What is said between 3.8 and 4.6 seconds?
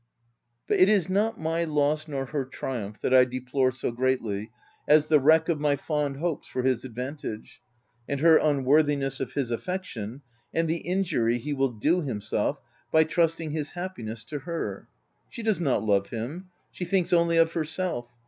greatly